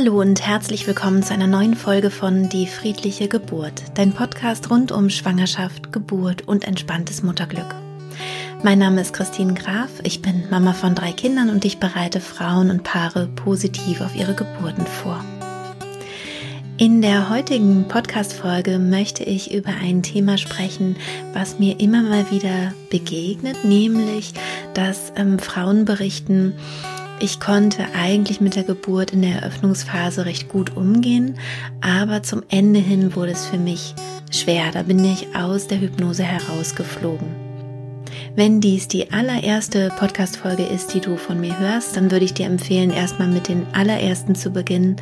[0.00, 4.92] Hallo und herzlich willkommen zu einer neuen Folge von Die friedliche Geburt, dein Podcast rund
[4.92, 7.74] um Schwangerschaft, Geburt und entspanntes Mutterglück.
[8.62, 12.70] Mein Name ist Christine Graf, ich bin Mama von drei Kindern und ich bereite Frauen
[12.70, 15.24] und Paare positiv auf ihre Geburten vor.
[16.76, 20.94] In der heutigen Podcast-Folge möchte ich über ein Thema sprechen,
[21.32, 24.32] was mir immer mal wieder begegnet, nämlich,
[24.74, 26.54] dass ähm, Frauen berichten,
[27.20, 31.38] ich konnte eigentlich mit der Geburt in der Eröffnungsphase recht gut umgehen,
[31.80, 33.94] aber zum Ende hin wurde es für mich
[34.30, 34.70] schwer.
[34.72, 37.48] Da bin ich aus der Hypnose herausgeflogen.
[38.38, 42.46] Wenn dies die allererste Podcast-Folge ist, die du von mir hörst, dann würde ich dir
[42.46, 44.94] empfehlen, erstmal mit den allerersten zu beginnen,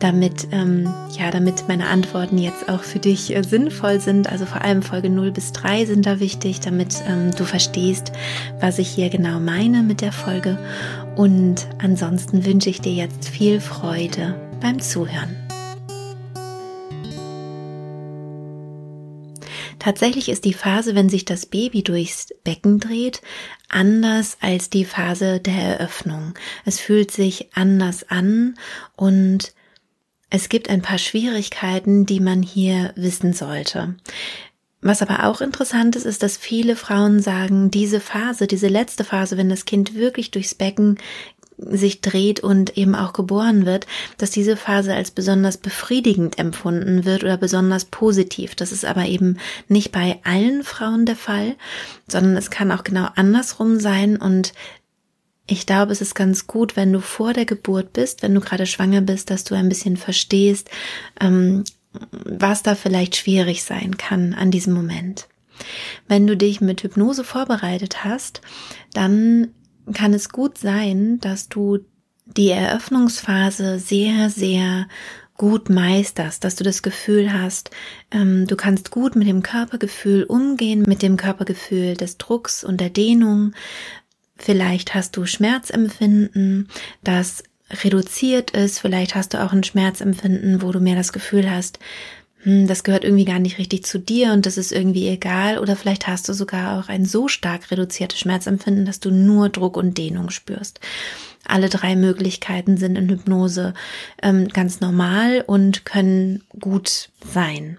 [0.00, 4.30] damit, ähm, ja, damit meine Antworten jetzt auch für dich äh, sinnvoll sind.
[4.30, 8.10] Also vor allem Folge 0 bis 3 sind da wichtig, damit ähm, du verstehst,
[8.58, 10.58] was ich hier genau meine mit der Folge.
[11.16, 15.36] Und ansonsten wünsche ich dir jetzt viel Freude beim Zuhören.
[19.78, 23.20] Tatsächlich ist die Phase, wenn sich das Baby durchs Becken dreht,
[23.68, 26.34] anders als die Phase der Eröffnung.
[26.64, 28.54] Es fühlt sich anders an
[28.96, 29.52] und
[30.30, 33.96] es gibt ein paar Schwierigkeiten, die man hier wissen sollte.
[34.82, 39.36] Was aber auch interessant ist, ist, dass viele Frauen sagen, diese Phase, diese letzte Phase,
[39.36, 40.98] wenn das Kind wirklich durchs Becken
[41.56, 43.86] sich dreht und eben auch geboren wird,
[44.18, 48.56] dass diese Phase als besonders befriedigend empfunden wird oder besonders positiv.
[48.56, 51.54] Das ist aber eben nicht bei allen Frauen der Fall,
[52.08, 54.52] sondern es kann auch genau andersrum sein und
[55.46, 58.66] ich glaube, es ist ganz gut, wenn du vor der Geburt bist, wenn du gerade
[58.66, 60.70] schwanger bist, dass du ein bisschen verstehst,
[61.20, 61.64] ähm,
[62.10, 65.28] was da vielleicht schwierig sein kann an diesem Moment.
[66.08, 68.40] Wenn du dich mit Hypnose vorbereitet hast,
[68.92, 69.48] dann
[69.92, 71.80] kann es gut sein, dass du
[72.26, 74.86] die Eröffnungsphase sehr, sehr
[75.36, 77.70] gut meisterst, dass du das Gefühl hast,
[78.10, 82.90] ähm, du kannst gut mit dem Körpergefühl umgehen, mit dem Körpergefühl des Drucks und der
[82.90, 83.52] Dehnung.
[84.36, 86.68] Vielleicht hast du Schmerzempfinden,
[87.02, 88.78] das reduziert ist.
[88.78, 91.78] Vielleicht hast du auch ein Schmerzempfinden, wo du mehr das Gefühl hast,
[92.42, 95.58] hm, das gehört irgendwie gar nicht richtig zu dir und das ist irgendwie egal.
[95.58, 99.76] Oder vielleicht hast du sogar auch ein so stark reduziertes Schmerzempfinden, dass du nur Druck
[99.76, 100.80] und Dehnung spürst.
[101.46, 103.74] Alle drei Möglichkeiten sind in Hypnose
[104.22, 107.78] ähm, ganz normal und können gut sein.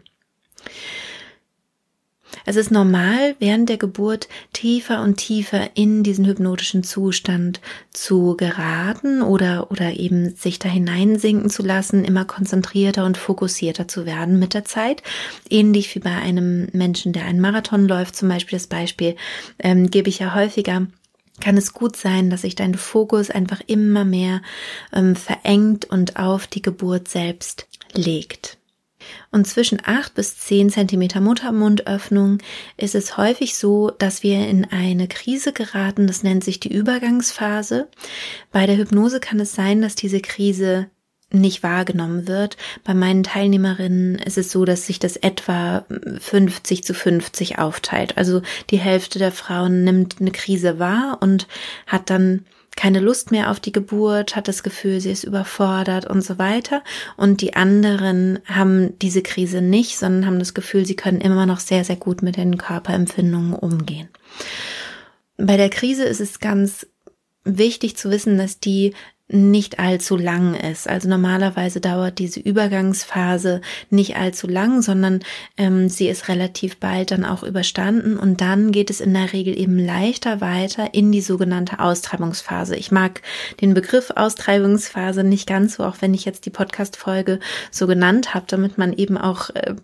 [2.45, 7.61] Es ist normal, während der Geburt tiefer und tiefer in diesen hypnotischen Zustand
[7.91, 14.05] zu geraten oder, oder eben sich da hineinsinken zu lassen, immer konzentrierter und fokussierter zu
[14.05, 15.03] werden mit der Zeit.
[15.49, 19.15] Ähnlich wie bei einem Menschen, der einen Marathon läuft, zum Beispiel das Beispiel,
[19.59, 20.87] ähm, gebe ich ja häufiger
[21.39, 24.41] kann es gut sein, dass sich dein Fokus einfach immer mehr
[24.93, 28.57] ähm, verengt und auf die Geburt selbst legt.
[29.31, 32.39] Und zwischen acht bis zehn Zentimeter Muttermundöffnung
[32.77, 36.07] ist es häufig so, dass wir in eine Krise geraten.
[36.07, 37.87] Das nennt sich die Übergangsphase.
[38.51, 40.87] Bei der Hypnose kann es sein, dass diese Krise
[41.33, 42.57] nicht wahrgenommen wird.
[42.83, 45.85] Bei meinen Teilnehmerinnen ist es so, dass sich das etwa
[46.19, 48.17] 50 zu 50 aufteilt.
[48.17, 51.47] Also die Hälfte der Frauen nimmt eine Krise wahr und
[51.87, 52.45] hat dann
[52.75, 56.83] keine Lust mehr auf die Geburt, hat das Gefühl, sie ist überfordert und so weiter.
[57.17, 61.59] Und die anderen haben diese Krise nicht, sondern haben das Gefühl, sie können immer noch
[61.59, 64.09] sehr, sehr gut mit den Körperempfindungen umgehen.
[65.37, 66.87] Bei der Krise ist es ganz
[67.43, 68.93] wichtig zu wissen, dass die
[69.33, 70.87] nicht allzu lang ist.
[70.87, 75.21] Also normalerweise dauert diese Übergangsphase nicht allzu lang, sondern
[75.57, 79.57] ähm, sie ist relativ bald dann auch überstanden und dann geht es in der Regel
[79.57, 82.75] eben leichter weiter in die sogenannte Austreibungsphase.
[82.75, 83.21] Ich mag
[83.59, 87.39] den Begriff Austreibungsphase nicht ganz so, auch wenn ich jetzt die Podcast-Folge
[87.71, 89.75] so genannt habe, damit man eben auch äh,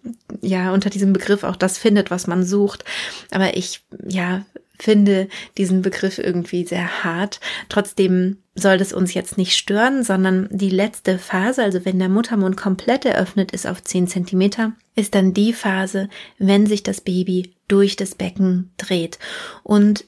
[0.41, 2.85] ja unter diesem Begriff auch das findet, was man sucht.
[3.31, 4.45] Aber ich ja
[4.79, 7.39] finde diesen Begriff irgendwie sehr hart.
[7.69, 12.57] Trotzdem soll das uns jetzt nicht stören, sondern die letzte Phase, also wenn der Muttermund
[12.57, 17.95] komplett eröffnet ist auf 10 Zentimeter, ist dann die Phase, wenn sich das Baby durch
[17.95, 19.19] das Becken dreht.
[19.63, 20.05] Und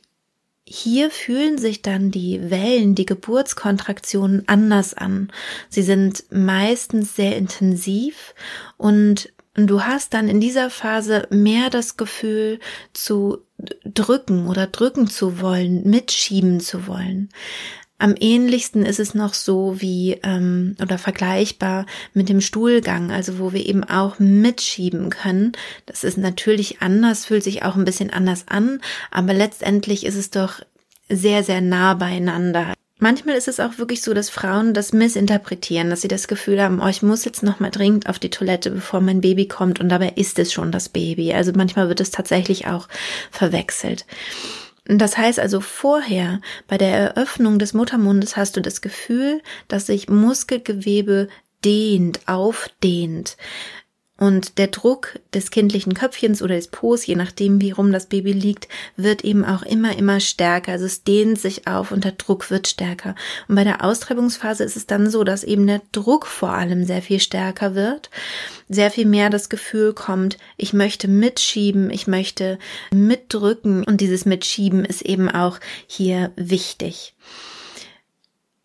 [0.73, 5.31] hier fühlen sich dann die Wellen, die Geburtskontraktionen anders an.
[5.69, 8.33] Sie sind meistens sehr intensiv
[8.77, 12.59] und du hast dann in dieser Phase mehr das Gefühl
[12.93, 13.39] zu
[13.85, 17.29] drücken oder drücken zu wollen, mitschieben zu wollen.
[18.01, 23.53] Am ähnlichsten ist es noch so wie ähm, oder vergleichbar mit dem Stuhlgang, also wo
[23.53, 25.51] wir eben auch mitschieben können.
[25.85, 28.81] Das ist natürlich anders, fühlt sich auch ein bisschen anders an,
[29.11, 30.61] aber letztendlich ist es doch
[31.09, 32.73] sehr, sehr nah beieinander.
[33.03, 36.79] Manchmal ist es auch wirklich so, dass Frauen das missinterpretieren, dass sie das Gefühl haben,
[36.79, 39.89] oh, ich muss jetzt noch mal dringend auf die Toilette, bevor mein Baby kommt und
[39.89, 41.33] dabei ist es schon das Baby.
[41.33, 42.87] Also manchmal wird es tatsächlich auch
[43.31, 44.05] verwechselt.
[44.85, 50.07] Das heißt also vorher bei der Eröffnung des Muttermundes hast du das Gefühl, dass sich
[50.07, 51.27] Muskelgewebe
[51.65, 53.35] dehnt, aufdehnt.
[54.21, 58.33] Und der Druck des kindlichen Köpfchens oder des Po's, je nachdem, wie rum das Baby
[58.33, 60.73] liegt, wird eben auch immer, immer stärker.
[60.73, 63.15] Also es dehnt sich auf und der Druck wird stärker.
[63.47, 67.01] Und bei der Austreibungsphase ist es dann so, dass eben der Druck vor allem sehr
[67.01, 68.11] viel stärker wird.
[68.69, 72.59] Sehr viel mehr das Gefühl kommt, ich möchte mitschieben, ich möchte
[72.93, 73.83] mitdrücken.
[73.83, 77.15] Und dieses Mitschieben ist eben auch hier wichtig.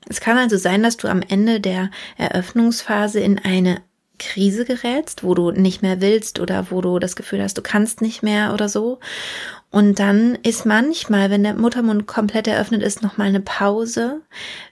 [0.06, 3.80] Es kann also sein, dass du am Ende der Eröffnungsphase in eine
[4.18, 8.00] Krise gerätst, wo du nicht mehr willst oder wo du das Gefühl hast, du kannst
[8.00, 8.98] nicht mehr oder so.
[9.76, 14.22] Und dann ist manchmal, wenn der Muttermund komplett eröffnet ist, nochmal eine Pause,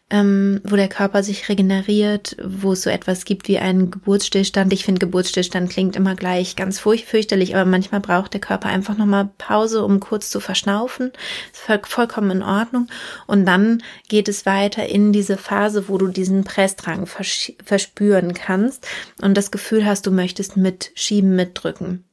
[0.08, 4.72] ähm, wo der Körper sich regeneriert, wo es so etwas gibt wie einen Geburtsstillstand.
[4.72, 8.96] Ich finde, Geburtsstillstand klingt immer gleich ganz furch fürchterlich, aber manchmal braucht der Körper einfach
[8.96, 11.12] nochmal Pause, um kurz zu verschnaufen.
[11.52, 12.86] Ist vollkommen in Ordnung.
[13.26, 18.88] Und dann geht es weiter in diese Phase, wo du diesen Pressdrang verspüren kannst
[19.20, 22.04] und das Gefühl hast, du möchtest mitschieben, mitdrücken.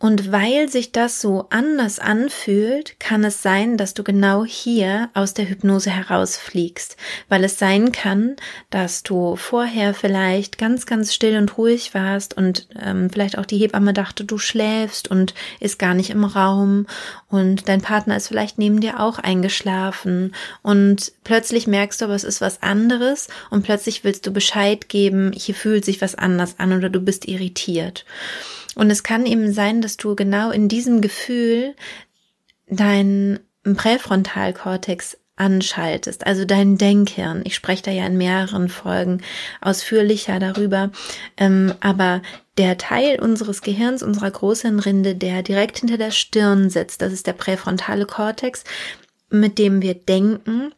[0.00, 5.34] Und weil sich das so anders anfühlt, kann es sein, dass du genau hier aus
[5.34, 6.96] der Hypnose herausfliegst,
[7.28, 8.36] weil es sein kann,
[8.70, 13.58] dass du vorher vielleicht ganz, ganz still und ruhig warst und ähm, vielleicht auch die
[13.58, 16.86] Hebamme dachte, du schläfst und ist gar nicht im Raum.
[17.28, 20.32] Und dein Partner ist vielleicht neben dir auch eingeschlafen.
[20.62, 23.26] Und plötzlich merkst du, aber es ist was anderes.
[23.50, 27.26] Und plötzlich willst du Bescheid geben, hier fühlt sich was anders an oder du bist
[27.26, 28.04] irritiert.
[28.78, 31.74] Und es kann eben sein, dass du genau in diesem Gefühl
[32.68, 37.42] dein Präfrontalkortex anschaltest, also dein Denkhirn.
[37.44, 39.20] Ich spreche da ja in mehreren Folgen
[39.60, 40.92] ausführlicher darüber,
[41.36, 42.22] ähm, aber
[42.56, 47.32] der Teil unseres Gehirns, unserer Großhirnrinde, der direkt hinter der Stirn sitzt, das ist der
[47.32, 48.62] präfrontale Kortex,
[49.28, 50.72] mit dem wir denken.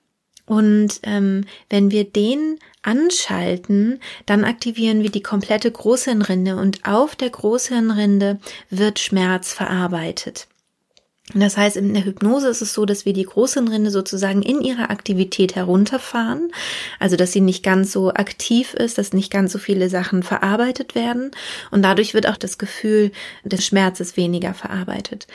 [0.50, 7.30] Und ähm, wenn wir den anschalten, dann aktivieren wir die komplette Großhirnrinde und auf der
[7.30, 10.48] Großhirnrinde wird Schmerz verarbeitet.
[11.34, 14.90] Das heißt, in der Hypnose ist es so, dass wir die Großhirnrinde sozusagen in ihrer
[14.90, 16.50] Aktivität herunterfahren,
[16.98, 20.94] also dass sie nicht ganz so aktiv ist, dass nicht ganz so viele Sachen verarbeitet
[20.94, 21.30] werden.
[21.70, 23.12] Und dadurch wird auch das Gefühl
[23.44, 25.26] des Schmerzes weniger verarbeitet.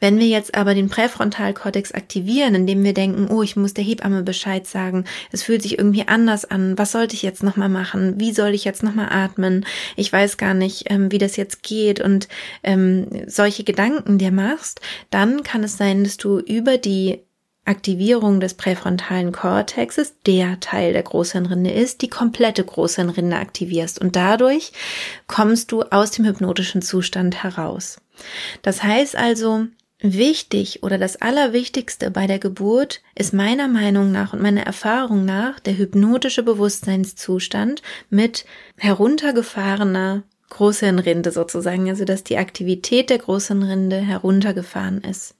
[0.00, 4.22] Wenn wir jetzt aber den Präfrontalkortex aktivieren, indem wir denken, oh, ich muss der Hebamme
[4.22, 8.32] Bescheid sagen, es fühlt sich irgendwie anders an, was sollte ich jetzt nochmal machen, wie
[8.32, 9.64] soll ich jetzt nochmal atmen,
[9.94, 12.00] ich weiß gar nicht, ähm, wie das jetzt geht.
[12.00, 12.28] Und
[12.62, 17.20] ähm, solche Gedanken dir machst, dann kann es sein, dass du über die
[17.66, 24.72] Aktivierung des präfrontalen Kortexes, der Teil der Großhirnrinde ist, die komplette Großhirnrinde aktivierst und dadurch
[25.26, 28.00] kommst du aus dem hypnotischen Zustand heraus.
[28.62, 29.66] Das heißt also,
[30.00, 35.58] wichtig oder das Allerwichtigste bei der Geburt ist meiner Meinung nach und meiner Erfahrung nach
[35.58, 38.44] der hypnotische Bewusstseinszustand mit
[38.76, 45.34] heruntergefahrener Großhirnrinde sozusagen, also dass die Aktivität der Großhirnrinde heruntergefahren ist.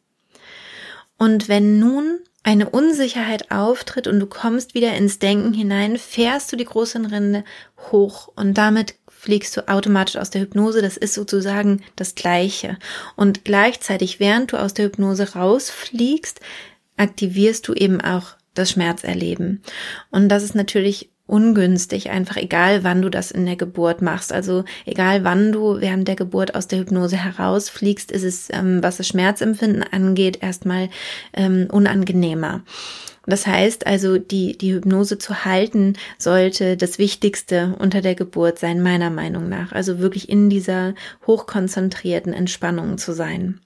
[1.18, 6.56] Und wenn nun eine Unsicherheit auftritt und du kommst wieder ins Denken hinein, fährst du
[6.56, 7.44] die Großhirnrinde
[7.90, 10.82] hoch und damit fliegst du automatisch aus der Hypnose.
[10.82, 12.78] Das ist sozusagen das Gleiche.
[13.16, 16.38] Und gleichzeitig, während du aus der Hypnose rausfliegst,
[16.96, 19.62] aktivierst du eben auch das Schmerzerleben.
[20.10, 24.32] Und das ist natürlich ungünstig, einfach egal wann du das in der Geburt machst.
[24.32, 28.98] Also egal wann du während der Geburt aus der Hypnose herausfliegst, ist es, ähm, was
[28.98, 30.88] das Schmerzempfinden angeht, erstmal
[31.34, 32.62] ähm, unangenehmer.
[33.26, 38.80] Das heißt also, die, die Hypnose zu halten sollte das Wichtigste unter der Geburt sein,
[38.80, 39.72] meiner Meinung nach.
[39.72, 40.94] Also wirklich in dieser
[41.26, 43.60] hochkonzentrierten Entspannung zu sein.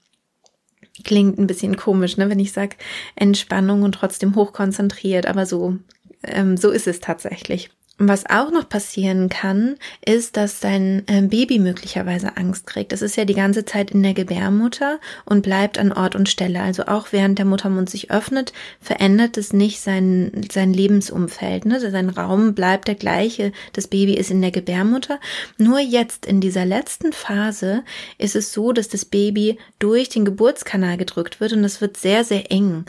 [1.03, 2.75] Klingt ein bisschen komisch, ne, wenn ich sage
[3.15, 5.77] Entspannung und trotzdem hochkonzentriert, aber so
[6.23, 7.69] ähm, so ist es tatsächlich.
[8.01, 12.91] Und was auch noch passieren kann, ist, dass dein ähm, Baby möglicherweise Angst kriegt.
[12.91, 16.63] Das ist ja die ganze Zeit in der Gebärmutter und bleibt an Ort und Stelle.
[16.63, 21.65] Also auch während der Muttermund sich öffnet, verändert es nicht sein, sein Lebensumfeld.
[21.65, 21.79] Ne?
[21.79, 23.51] Sein Raum bleibt der gleiche.
[23.73, 25.19] Das Baby ist in der Gebärmutter.
[25.59, 27.83] Nur jetzt in dieser letzten Phase
[28.17, 32.23] ist es so, dass das Baby durch den Geburtskanal gedrückt wird und es wird sehr,
[32.23, 32.85] sehr eng.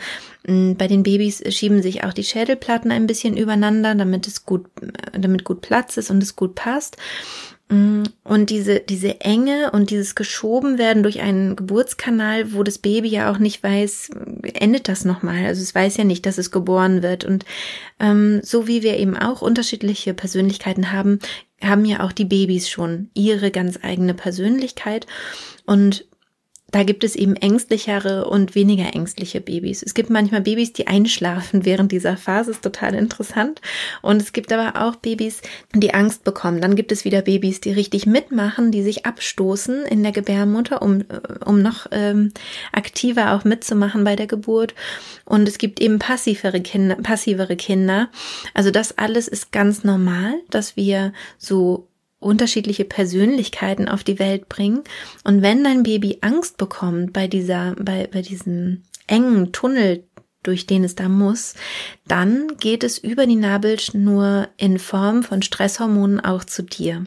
[0.46, 4.66] Mm, bei den Babys schieben sich auch die Schädelplatten ein bisschen übereinander, damit es gut,
[5.12, 6.96] damit gut Platz ist und es gut passt.
[7.68, 13.08] Mm, und diese, diese Enge und dieses geschoben werden durch einen Geburtskanal, wo das Baby
[13.08, 14.11] ja auch nicht weiß,
[14.54, 15.46] endet das nochmal.
[15.46, 17.25] Also es weiß ja nicht, dass es geboren wird.
[17.25, 17.44] Und
[17.99, 21.18] ähm, so wie wir eben auch unterschiedliche Persönlichkeiten haben,
[21.62, 25.06] haben ja auch die Babys schon ihre ganz eigene Persönlichkeit.
[25.64, 26.04] Und
[26.73, 29.83] da gibt es eben ängstlichere und weniger ängstliche Babys.
[29.83, 33.61] Es gibt manchmal Babys, die einschlafen während dieser Phase, ist total interessant.
[34.00, 35.43] Und es gibt aber auch Babys,
[35.75, 36.62] die Angst bekommen.
[36.62, 41.02] Dann gibt es wieder Babys, die richtig mitmachen, die sich abstoßen in der Gebärmutter, um,
[41.02, 42.33] äh, um noch ähm,
[42.73, 44.75] aktiver auch mitzumachen bei der Geburt.
[45.26, 48.09] Und es gibt eben passivere Kinder, passivere Kinder.
[48.55, 51.87] Also das alles ist ganz normal, dass wir so
[52.23, 54.83] unterschiedliche Persönlichkeiten auf die Welt bringen.
[55.25, 60.05] Und wenn dein Baby Angst bekommt bei dieser, bei, bei diesem engen Tunnel,
[60.43, 61.55] durch den es da muss,
[62.07, 67.05] dann geht es über die Nabelschnur in Form von Stresshormonen auch zu dir.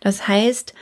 [0.00, 0.74] Das heißt,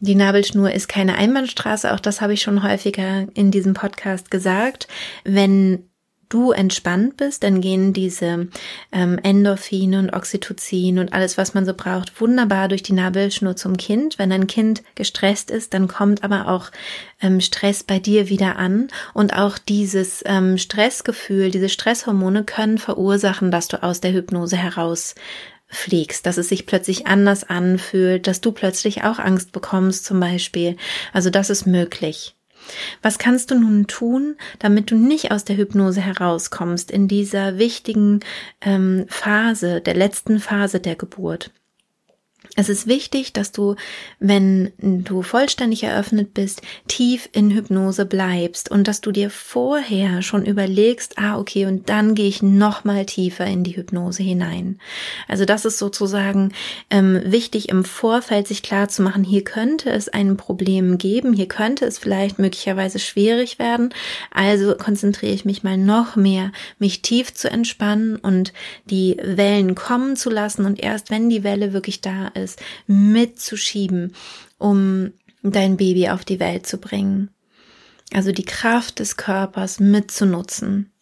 [0.00, 4.88] die Nabelschnur ist keine Einbahnstraße, auch das habe ich schon häufiger in diesem Podcast gesagt.
[5.24, 5.90] Wenn
[6.34, 8.48] du entspannt bist, dann gehen diese
[8.90, 13.76] ähm, Endorphine und Oxytocin und alles, was man so braucht, wunderbar durch die Nabelschnur zum
[13.76, 14.18] Kind.
[14.18, 16.70] Wenn ein Kind gestresst ist, dann kommt aber auch
[17.22, 23.52] ähm, Stress bei dir wieder an und auch dieses ähm, Stressgefühl, diese Stresshormone können verursachen,
[23.52, 25.14] dass du aus der Hypnose heraus
[25.68, 30.76] fliegst, dass es sich plötzlich anders anfühlt, dass du plötzlich auch Angst bekommst zum Beispiel.
[31.12, 32.34] Also das ist möglich.
[33.02, 38.20] Was kannst du nun tun, damit du nicht aus der Hypnose herauskommst in dieser wichtigen
[38.60, 41.50] ähm, Phase, der letzten Phase der Geburt?
[42.56, 43.74] Es ist wichtig, dass du,
[44.20, 50.46] wenn du vollständig eröffnet bist, tief in Hypnose bleibst und dass du dir vorher schon
[50.46, 54.78] überlegst, ah, okay, und dann gehe ich noch mal tiefer in die Hypnose hinein.
[55.26, 56.52] Also das ist sozusagen
[56.90, 61.48] ähm, wichtig im Vorfeld sich klar zu machen, hier könnte es ein Problem geben, hier
[61.48, 63.92] könnte es vielleicht möglicherweise schwierig werden.
[64.30, 68.52] Also konzentriere ich mich mal noch mehr, mich tief zu entspannen und
[68.90, 74.14] die Wellen kommen zu lassen und erst wenn die Welle wirklich da ist, ist, mitzuschieben,
[74.58, 77.30] um dein Baby auf die Welt zu bringen.
[78.12, 80.92] Also die Kraft des Körpers mitzunutzen.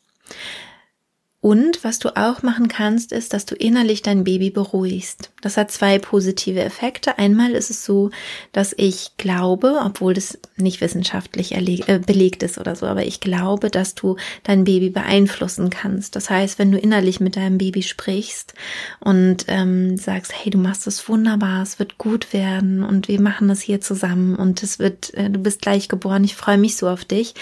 [1.43, 5.33] Und was du auch machen kannst, ist, dass du innerlich dein Baby beruhigst.
[5.41, 7.19] Das hat zwei positive Effekte.
[7.19, 8.11] Einmal ist es so,
[8.53, 13.71] dass ich glaube, obwohl das nicht wissenschaftlich äh, belegt ist oder so, aber ich glaube,
[13.71, 16.15] dass du dein Baby beeinflussen kannst.
[16.15, 18.55] Das heißt, wenn du innerlich mit deinem Baby sprichst
[19.01, 23.49] und ähm, sagst, hey, du machst es wunderbar, es wird gut werden und wir machen
[23.49, 26.89] das hier zusammen und es wird, äh, du bist gleich geboren, ich freue mich so
[26.89, 27.35] auf dich,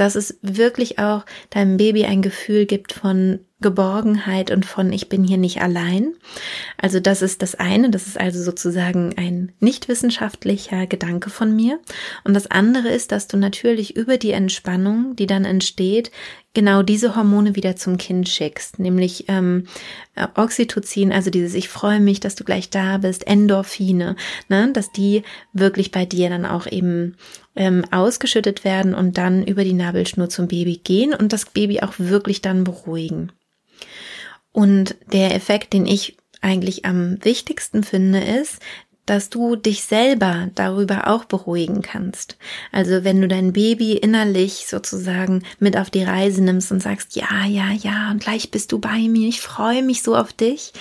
[0.00, 5.24] dass es wirklich auch deinem Baby ein Gefühl gibt von Geborgenheit und von ich bin
[5.24, 6.14] hier nicht allein.
[6.78, 11.78] Also das ist das eine, das ist also sozusagen ein nicht wissenschaftlicher Gedanke von mir.
[12.24, 16.10] Und das andere ist, dass du natürlich über die Entspannung, die dann entsteht,
[16.54, 19.66] genau diese Hormone wieder zum Kind schickst, nämlich ähm,
[20.34, 24.16] Oxytocin, also dieses Ich freue mich, dass du gleich da bist, Endorphine,
[24.48, 27.16] ne, dass die wirklich bei dir dann auch eben
[27.54, 31.94] ähm, ausgeschüttet werden und dann über die Nabelschnur zum Baby gehen und das Baby auch
[31.98, 33.32] wirklich dann beruhigen.
[34.52, 38.60] Und der Effekt, den ich eigentlich am wichtigsten finde, ist,
[39.10, 42.36] dass du dich selber darüber auch beruhigen kannst.
[42.70, 47.44] Also wenn du dein Baby innerlich sozusagen mit auf die Reise nimmst und sagst, ja,
[47.44, 50.72] ja, ja, und gleich bist du bei mir, ich freue mich so auf dich,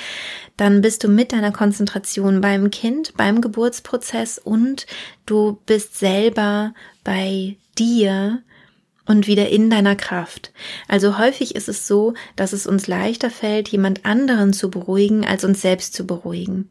[0.58, 4.86] dann bist du mit deiner Konzentration beim Kind, beim Geburtsprozess und
[5.26, 8.44] du bist selber bei dir
[9.08, 10.52] und wieder in deiner Kraft.
[10.88, 15.44] Also häufig ist es so, dass es uns leichter fällt, jemand anderen zu beruhigen, als
[15.44, 16.70] uns selbst zu beruhigen.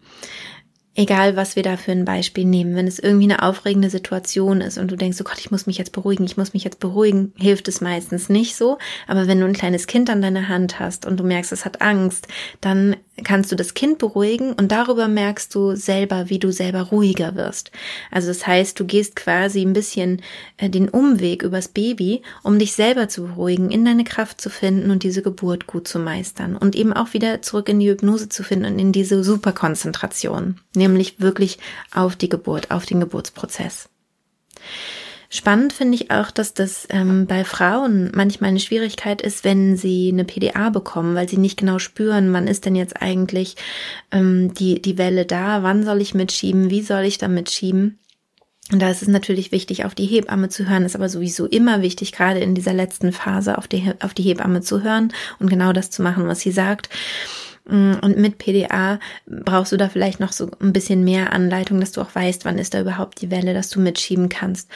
[0.98, 2.74] Egal, was wir da für ein Beispiel nehmen.
[2.74, 5.78] Wenn es irgendwie eine aufregende Situation ist und du denkst, oh Gott, ich muss mich
[5.78, 8.78] jetzt beruhigen, ich muss mich jetzt beruhigen, hilft es meistens nicht so.
[9.06, 11.82] Aber wenn du ein kleines Kind an deiner Hand hast und du merkst, es hat
[11.82, 12.26] Angst,
[12.60, 17.34] dann kannst du das Kind beruhigen und darüber merkst du selber, wie du selber ruhiger
[17.34, 17.70] wirst.
[18.10, 20.22] Also das heißt, du gehst quasi ein bisschen
[20.56, 24.90] äh, den Umweg übers Baby, um dich selber zu beruhigen, in deine Kraft zu finden
[24.90, 28.42] und diese Geburt gut zu meistern und eben auch wieder zurück in die Hypnose zu
[28.42, 31.58] finden und in diese Superkonzentration, nämlich wirklich
[31.92, 33.88] auf die Geburt, auf den Geburtsprozess.
[35.30, 40.08] Spannend finde ich auch, dass das ähm, bei Frauen manchmal eine Schwierigkeit ist, wenn sie
[40.10, 43.56] eine PDA bekommen, weil sie nicht genau spüren, wann ist denn jetzt eigentlich
[44.10, 47.98] ähm, die, die Welle da, wann soll ich mitschieben, wie soll ich da mitschieben.
[48.72, 51.82] Und da ist es natürlich wichtig, auf die Hebamme zu hören, ist aber sowieso immer
[51.82, 55.72] wichtig, gerade in dieser letzten Phase auf die, auf die Hebamme zu hören und genau
[55.72, 56.88] das zu machen, was sie sagt.
[57.68, 61.92] Mm, und mit PDA brauchst du da vielleicht noch so ein bisschen mehr Anleitung, dass
[61.92, 64.68] du auch weißt, wann ist da überhaupt die Welle, dass du mitschieben kannst.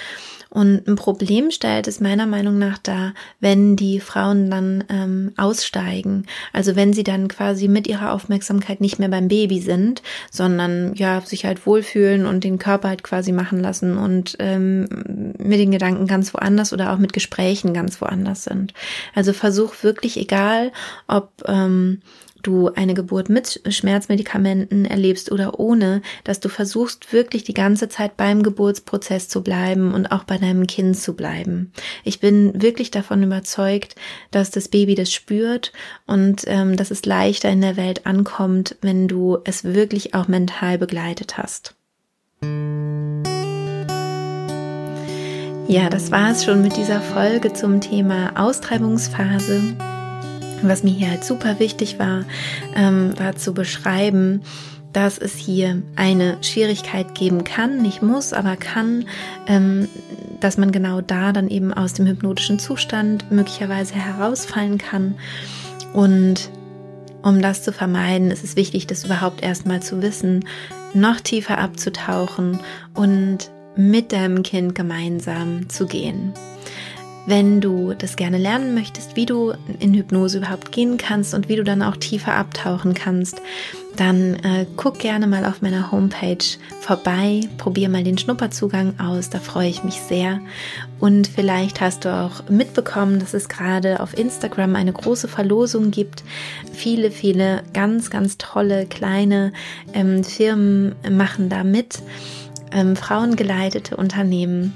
[0.52, 6.26] Und ein Problem stellt es meiner Meinung nach da, wenn die Frauen dann ähm, aussteigen.
[6.52, 11.22] Also wenn sie dann quasi mit ihrer Aufmerksamkeit nicht mehr beim Baby sind, sondern ja
[11.22, 16.06] sich halt wohlfühlen und den Körper halt quasi machen lassen und ähm, mit den Gedanken
[16.06, 18.75] ganz woanders oder auch mit Gesprächen ganz woanders sind.
[19.14, 20.70] Also versuch wirklich, egal
[21.06, 22.02] ob ähm,
[22.42, 28.16] du eine Geburt mit Schmerzmedikamenten erlebst oder ohne, dass du versuchst wirklich die ganze Zeit
[28.16, 31.72] beim Geburtsprozess zu bleiben und auch bei deinem Kind zu bleiben.
[32.04, 33.94] Ich bin wirklich davon überzeugt,
[34.30, 35.72] dass das Baby das spürt
[36.06, 40.78] und ähm, dass es leichter in der Welt ankommt, wenn du es wirklich auch mental
[40.78, 41.75] begleitet hast.
[45.68, 49.75] Ja, das war es schon mit dieser Folge zum Thema Austreibungsphase.
[50.62, 52.25] Was mir hier halt super wichtig war,
[52.75, 54.42] ähm, war zu beschreiben,
[54.92, 59.07] dass es hier eine Schwierigkeit geben kann, nicht muss, aber kann,
[59.47, 59.88] ähm,
[60.40, 65.14] dass man genau da dann eben aus dem hypnotischen Zustand möglicherweise herausfallen kann.
[65.92, 66.50] Und
[67.23, 70.45] um das zu vermeiden, ist es wichtig, das überhaupt erstmal zu wissen,
[70.95, 72.61] noch tiefer abzutauchen
[72.95, 76.35] und mit deinem Kind gemeinsam zu gehen.
[77.24, 81.54] Wenn du das gerne lernen möchtest, wie du in Hypnose überhaupt gehen kannst und wie
[81.54, 83.40] du dann auch tiefer abtauchen kannst,
[83.96, 86.44] dann äh, guck gerne mal auf meiner Homepage
[86.80, 90.40] vorbei, probier mal den Schnupperzugang aus, da freue ich mich sehr.
[90.98, 96.24] Und vielleicht hast du auch mitbekommen, dass es gerade auf Instagram eine große Verlosung gibt.
[96.72, 99.52] Viele, viele ganz, ganz tolle kleine
[99.92, 102.02] ähm, Firmen machen da mit,
[102.72, 104.72] ähm, frauengeleitete Unternehmen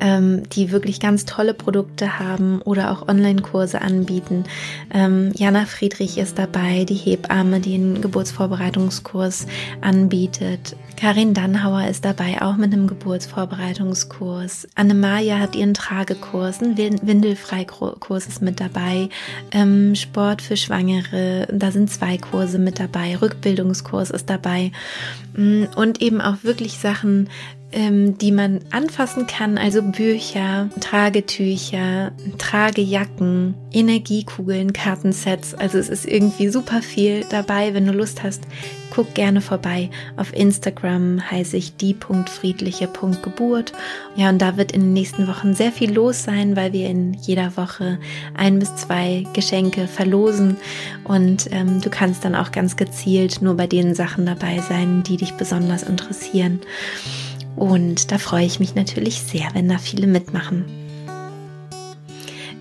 [0.00, 4.44] ähm, die wirklich ganz tolle Produkte haben oder auch Online-Kurse anbieten.
[4.92, 9.46] Ähm, Jana Friedrich ist dabei, die Hebamme, die einen Geburtsvorbereitungskurs
[9.80, 10.76] anbietet.
[10.96, 14.68] Karin Dannhauer ist dabei, auch mit einem Geburtsvorbereitungskurs.
[14.74, 19.08] Annemaja hat ihren Tragekurs, ein Windelfreikurs ist mit dabei.
[19.50, 23.16] Ähm, Sport für Schwangere, da sind zwei Kurse mit dabei.
[23.16, 24.70] Rückbildungskurs ist dabei.
[25.34, 27.28] Mm, und eben auch wirklich Sachen,
[27.74, 35.54] die man anfassen kann, also Bücher, Tragetücher, Tragejacken, Energiekugeln, Kartensets.
[35.54, 37.72] Also es ist irgendwie super viel dabei.
[37.72, 38.42] Wenn du Lust hast,
[38.90, 39.88] guck gerne vorbei.
[40.18, 43.72] Auf Instagram heiße ich die.friedliche.geburt.
[44.16, 47.14] Ja, und da wird in den nächsten Wochen sehr viel los sein, weil wir in
[47.14, 47.98] jeder Woche
[48.34, 50.58] ein bis zwei Geschenke verlosen.
[51.04, 55.16] Und ähm, du kannst dann auch ganz gezielt nur bei den Sachen dabei sein, die
[55.16, 56.60] dich besonders interessieren.
[57.56, 60.64] Und da freue ich mich natürlich sehr, wenn da viele mitmachen.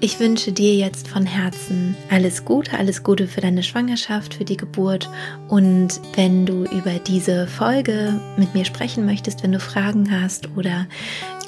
[0.03, 4.57] Ich wünsche dir jetzt von Herzen alles Gute, alles Gute für deine Schwangerschaft, für die
[4.57, 5.07] Geburt.
[5.47, 10.87] Und wenn du über diese Folge mit mir sprechen möchtest, wenn du Fragen hast oder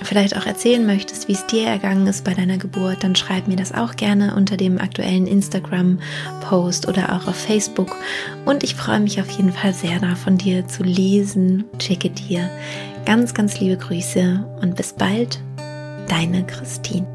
[0.04, 3.56] vielleicht auch erzählen möchtest, wie es dir ergangen ist bei deiner Geburt, dann schreib mir
[3.56, 7.96] das auch gerne unter dem aktuellen Instagram-Post oder auch auf Facebook.
[8.46, 11.64] Und ich freue mich auf jeden Fall sehr da von dir zu lesen.
[11.82, 12.52] Schicke dir
[13.06, 15.42] Ganz, ganz liebe Grüße und bis bald,
[16.08, 17.13] deine Christine.